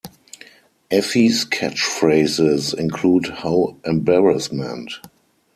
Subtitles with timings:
[0.89, 4.93] Effie's catchphrases include How embarrassment!